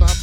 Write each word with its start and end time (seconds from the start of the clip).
Bop, 0.00 0.19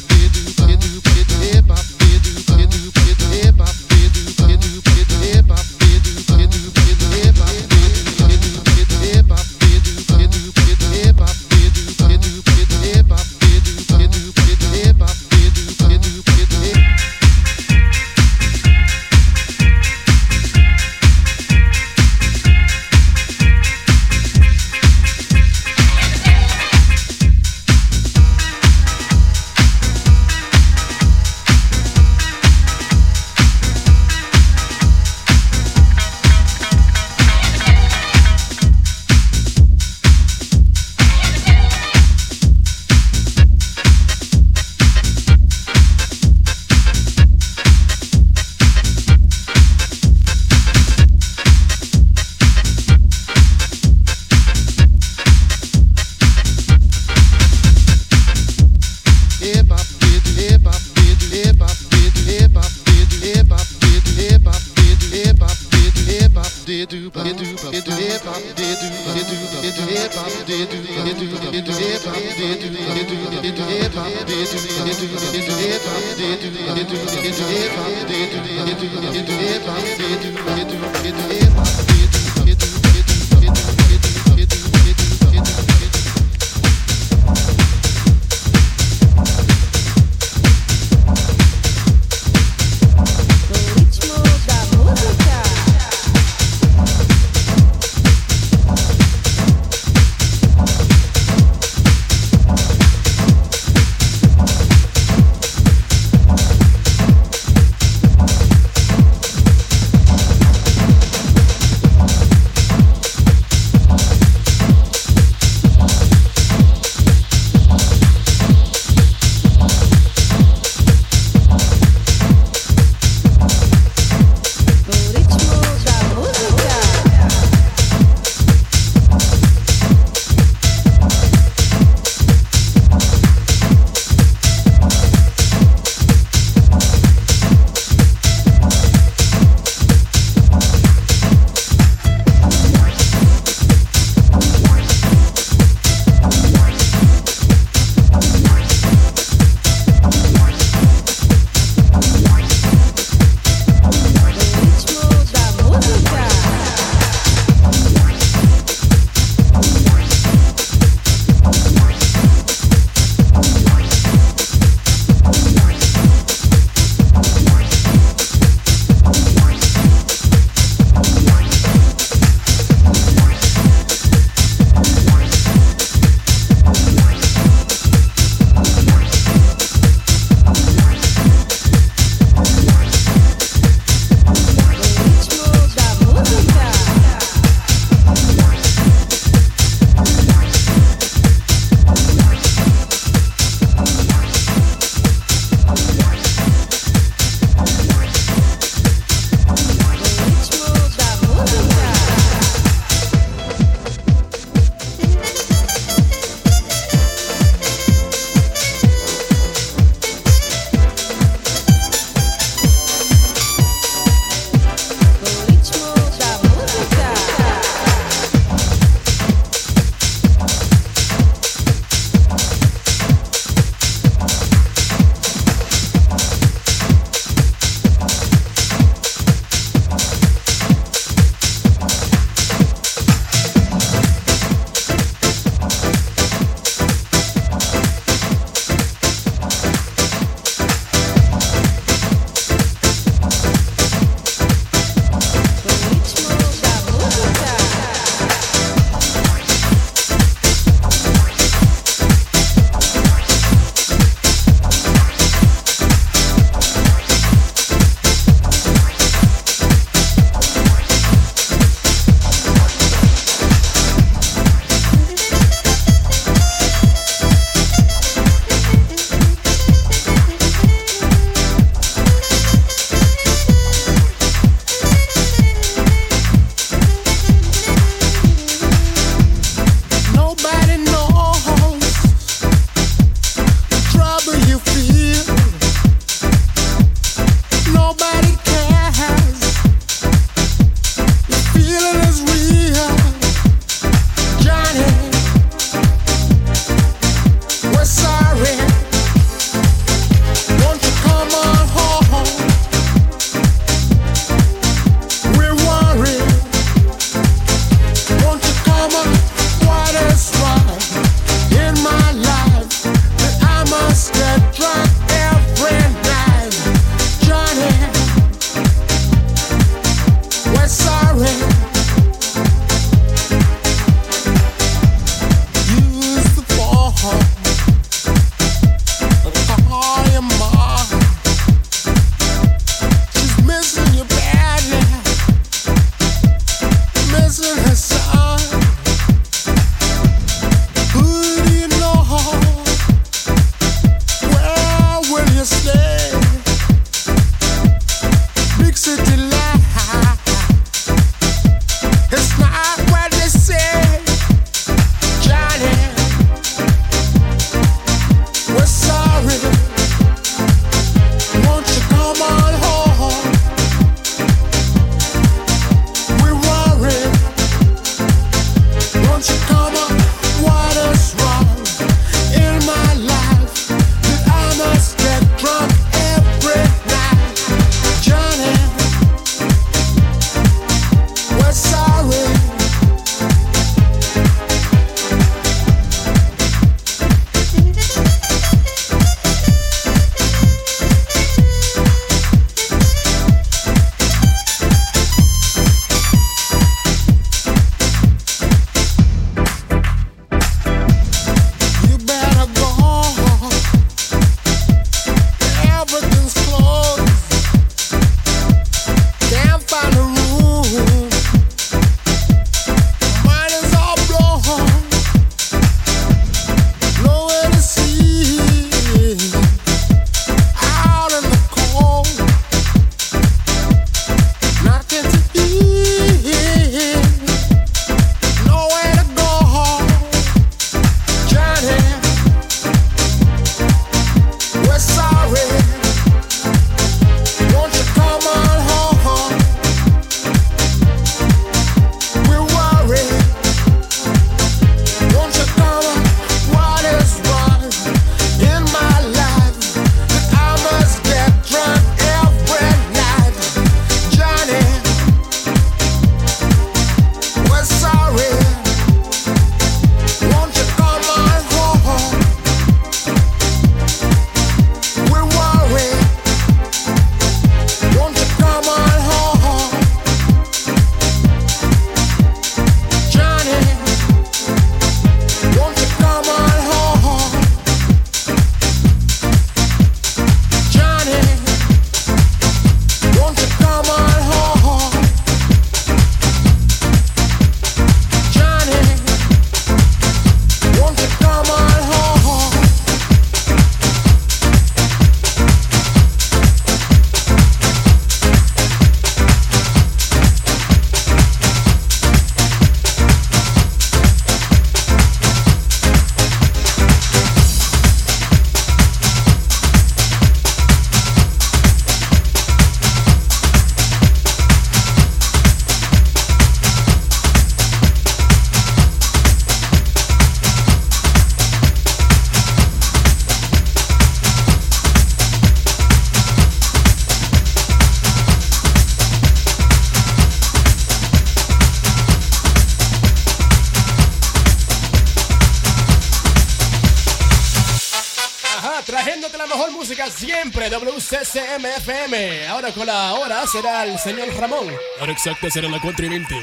será 543.50 543.84
el 543.84 543.98
señor 543.98 544.28
Ramón. 544.38 544.66
La 545.00 545.10
exacta 545.10 545.50
será 545.50 545.68
la 545.68 545.80
4 545.80 546.04
y 546.04 546.08
20. 546.08 546.34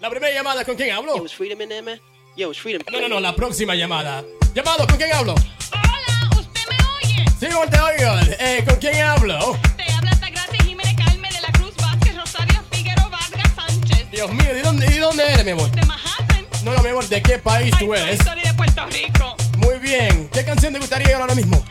La 0.00 0.10
primera 0.10 0.34
llamada, 0.34 0.64
¿con 0.64 0.74
quién 0.74 0.90
hablo? 0.92 1.14
No, 1.16 3.00
no, 3.00 3.08
no, 3.08 3.20
la 3.20 3.36
próxima 3.36 3.74
llamada. 3.74 4.24
Llamado, 4.54 4.86
¿con 4.86 4.96
quién 4.96 5.12
hablo? 5.12 5.34
Hola, 5.34 6.30
¿usted 6.38 6.60
me 6.68 6.76
oye? 7.06 7.24
Sí, 7.38 7.46
no 7.48 7.60
te 7.68 7.78
oigo. 7.78 8.36
Eh, 8.40 8.64
¿Con 8.66 8.76
quién 8.76 9.00
hablo? 9.02 9.58
Te 9.76 9.92
habla 9.92 10.10
Gracia 10.18 10.64
Jiménez 10.64 10.94
Carmen 10.96 11.32
de 11.32 11.40
la 11.40 11.52
Cruz 11.52 11.76
Vázquez 11.76 12.16
Rosario 12.16 12.60
Figueroa 12.72 13.08
Vargas 13.08 13.52
Sánchez. 13.54 14.10
Dios 14.10 14.32
mío, 14.32 14.56
¿y 14.56 14.60
dónde, 14.60 14.86
¿y 14.86 14.98
dónde 14.98 15.24
eres, 15.24 15.44
mi 15.44 15.50
amor? 15.52 15.70
De 15.70 15.82
Manhattan. 15.86 16.46
No, 16.64 16.72
no, 16.74 16.82
mi 16.82 16.88
amor, 16.88 17.06
¿de 17.08 17.22
qué 17.22 17.38
país 17.38 17.72
Ay, 17.78 17.86
tú 17.86 17.94
eres? 17.94 18.18
Soy 18.24 18.40
de 18.40 18.54
Puerto 18.54 18.86
Rico. 18.86 19.36
Muy 19.58 19.78
bien. 19.78 20.28
¿Qué 20.32 20.44
canción 20.44 20.72
te 20.72 20.78
gustaría 20.80 21.16
ahora 21.16 21.34
mismo? 21.34 21.64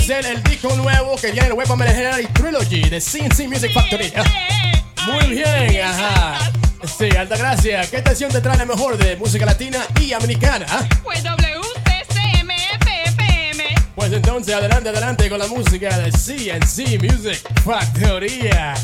ofrecer 0.00 0.24
el 0.32 0.42
disco 0.42 0.74
nuevo 0.76 1.14
que 1.16 1.30
viene 1.30 1.48
el 1.48 1.52
Weapon 1.52 1.78
General 1.78 2.26
Trilogy 2.32 2.88
de 2.88 3.00
CNC 3.00 3.46
Music 3.48 3.70
Factory. 3.74 4.10
Muy 5.06 5.34
bien, 5.34 5.82
ajá. 5.82 6.50
Sí, 6.98 7.14
Altagracia, 7.14 7.82
¿qué 7.90 7.98
estación 7.98 8.32
te 8.32 8.40
trae 8.40 8.56
la 8.56 8.64
mejor 8.64 8.96
de 8.96 9.16
música 9.16 9.44
latina 9.44 9.78
y 10.00 10.14
americana? 10.14 10.64
¿Ah? 10.70 10.88
Pues 11.02 11.22
WTCMFFM. 11.22 11.74
Pues 13.94 14.12
entonces, 14.12 14.54
adelante, 14.54 14.88
adelante 14.88 15.28
con 15.28 15.38
la 15.38 15.48
música 15.48 15.98
de 15.98 16.10
CNC 16.12 17.02
Music 17.02 17.42
Factoría. 17.62 18.74